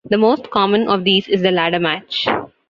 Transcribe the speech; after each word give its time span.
The 0.09 0.17
most 0.17 0.49
common 0.49 0.87
of 0.87 1.03
these 1.03 1.27
is 1.27 1.43
the 1.43 1.51
ladder 1.51 1.79
match. 1.79 2.27